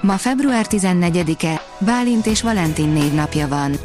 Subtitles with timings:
[0.00, 3.76] Ma február 14-e, Bálint és Valentin névnapja van.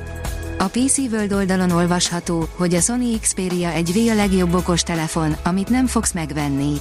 [0.58, 5.36] A PC World oldalon olvasható, hogy a Sony Xperia egy V a legjobb okos telefon,
[5.44, 6.74] amit nem fogsz megvenni.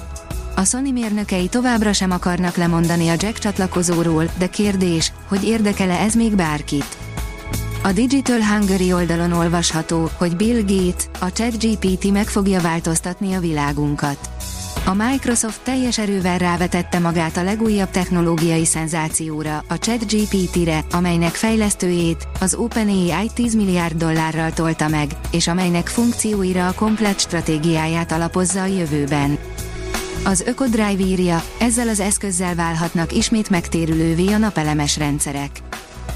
[0.57, 6.15] A Sony mérnökei továbbra sem akarnak lemondani a jack csatlakozóról, de kérdés, hogy érdekele ez
[6.15, 6.97] még bárkit.
[7.83, 14.31] A Digital Hungary oldalon olvasható, hogy Bill Gates, a ChatGPT meg fogja változtatni a világunkat.
[14.85, 22.55] A Microsoft teljes erővel rávetette magát a legújabb technológiai szenzációra, a ChatGPT-re, amelynek fejlesztőjét, az
[22.55, 29.39] OpenAI 10 milliárd dollárral tolta meg, és amelynek funkcióira a komplett stratégiáját alapozza a jövőben.
[30.25, 35.51] Az Ökodrive írja, ezzel az eszközzel válhatnak ismét megtérülővé a napelemes rendszerek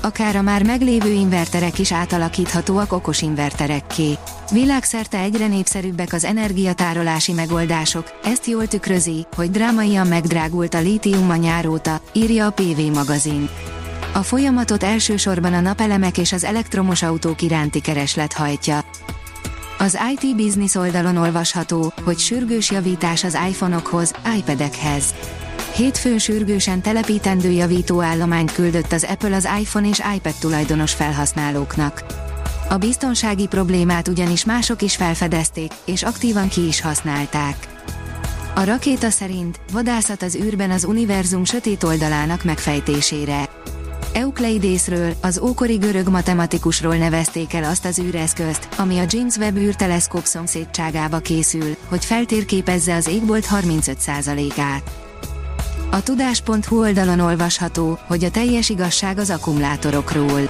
[0.05, 4.19] akár a már meglévő inverterek is átalakíthatóak okos inverterekké.
[4.51, 11.37] Világszerte egyre népszerűbbek az energiatárolási megoldások, ezt jól tükrözi, hogy drámaian megdrágult a lítium a
[11.37, 13.49] nyáróta, írja a PV magazin.
[14.15, 18.85] A folyamatot elsősorban a napelemek és az elektromos autók iránti kereslet hajtja.
[19.79, 25.15] Az IT Business oldalon olvasható, hogy sürgős javítás az iPhone-okhoz, iPad-ekhez.
[25.75, 32.05] Hétfőn sürgősen telepítendő javítóállományt küldött az Apple az iPhone és iPad tulajdonos felhasználóknak.
[32.69, 37.57] A biztonsági problémát ugyanis mások is felfedezték, és aktívan ki is használták.
[38.55, 43.49] A rakéta szerint vadászat az űrben az univerzum sötét oldalának megfejtésére.
[44.13, 50.25] Euklidészről, az ókori görög matematikusról nevezték el azt az űreszközt, ami a James Webb űrteleszkóp
[50.25, 55.04] szomszédságába készül, hogy feltérképezze az égbolt 35%-át.
[55.95, 60.49] A tudás.hu oldalon olvasható, hogy a teljes igazság az akkumulátorokról.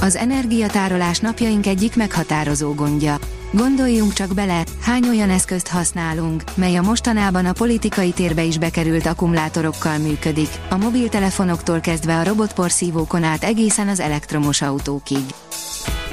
[0.00, 3.18] Az energiatárolás napjaink egyik meghatározó gondja.
[3.52, 9.06] Gondoljunk csak bele, hány olyan eszközt használunk, mely a mostanában a politikai térbe is bekerült
[9.06, 15.24] akkumulátorokkal működik, a mobiltelefonoktól kezdve a robotporszívókon át egészen az elektromos autókig.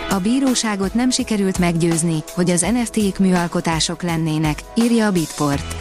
[0.09, 5.77] A bíróságot nem sikerült meggyőzni, hogy az NFT-k műalkotások lennének, írja a Bitport.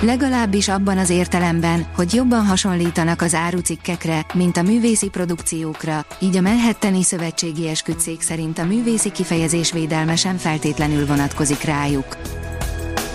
[0.00, 6.40] Legalábbis abban az értelemben, hogy jobban hasonlítanak az árucikkekre, mint a művészi produkciókra, így a
[6.40, 12.16] Manhattani Szövetségi Esküdszék szerint a művészi kifejezés védelme sem feltétlenül vonatkozik rájuk.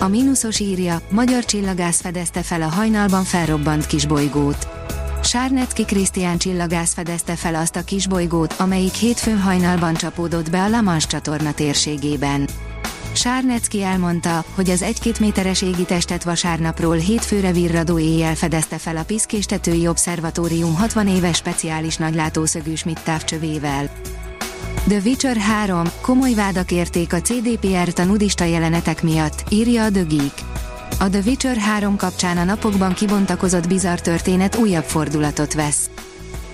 [0.00, 4.68] A mínuszos írja, magyar csillagász fedezte fel a hajnalban felrobbant kisbolygót.
[5.22, 10.80] Sárnecki Krisztián csillagász fedezte fel azt a kisbolygót, amelyik hétfőn hajnalban csapódott be a La
[10.80, 12.48] Manche csatorna térségében.
[13.16, 19.86] Sárnecki elmondta, hogy az 1-2 méteres égitestet vasárnapról hétfőre virradó éjjel fedezte fel a Piszkéstetői
[19.86, 23.90] Obszervatórium 60 éves speciális nagylátószögű Schmidt távcsövével.
[24.88, 30.02] The Witcher 3, komoly vádak érték a CDPR-t a nudista jelenetek miatt, írja a The
[30.02, 30.34] Geek.
[30.98, 35.90] A The Witcher 3 kapcsán a napokban kibontakozott bizarr történet újabb fordulatot vesz.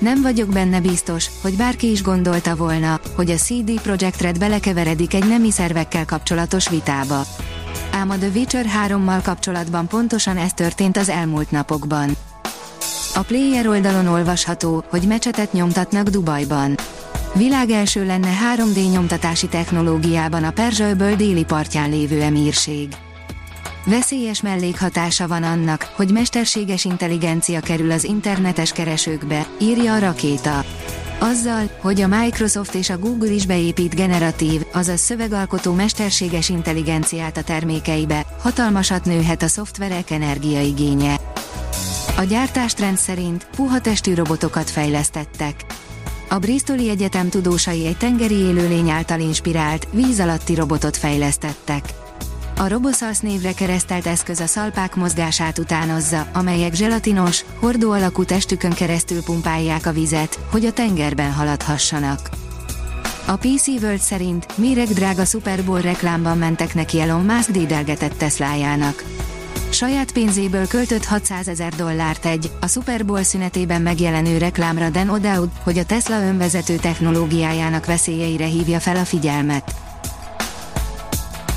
[0.00, 5.14] Nem vagyok benne biztos, hogy bárki is gondolta volna, hogy a CD Projekt Red belekeveredik
[5.14, 7.22] egy nemi szervekkel kapcsolatos vitába.
[7.92, 12.16] Ám a The Witcher 3-mal kapcsolatban pontosan ez történt az elmúlt napokban.
[13.14, 16.74] A player oldalon olvasható, hogy mecsetet nyomtatnak Dubajban.
[17.34, 22.88] Világ első lenne 3D nyomtatási technológiában a Perzsa-öböl déli partján lévő emírség.
[23.90, 30.64] Veszélyes mellékhatása van annak, hogy mesterséges intelligencia kerül az internetes keresőkbe, írja a rakéta.
[31.18, 37.42] Azzal, hogy a Microsoft és a Google is beépít generatív, azaz szövegalkotó mesterséges intelligenciát a
[37.42, 41.16] termékeibe, hatalmasat nőhet a szoftverek energiaigénye.
[42.16, 45.64] A gyártástrend szerint puha testű robotokat fejlesztettek.
[46.28, 51.99] A Bristoli Egyetem tudósai egy tengeri élőlény által inspirált, víz alatti robotot fejlesztettek.
[52.60, 59.22] A Roboszalsz névre keresztelt eszköz a szalpák mozgását utánozza, amelyek zselatinos, hordó alakú testükön keresztül
[59.22, 62.28] pumpálják a vizet, hogy a tengerben haladhassanak.
[63.26, 69.04] A PC World szerint méreg drága Super Bowl reklámban mentek neki Elon Musk dédelgetett Teslájának.
[69.70, 75.48] Saját pénzéből költött 600 ezer dollárt egy, a Super Bowl szünetében megjelenő reklámra Dan O'Dowd,
[75.62, 79.74] hogy a Tesla önvezető technológiájának veszélyeire hívja fel a figyelmet.